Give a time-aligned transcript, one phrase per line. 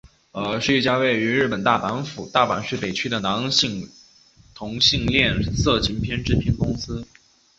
[0.59, 3.43] 是一家位于日本大阪府大阪市北区的男
[4.55, 7.05] 同性恋色情片制片公司。